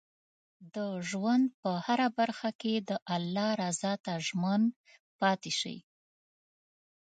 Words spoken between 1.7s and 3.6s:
هره برخه کې د الله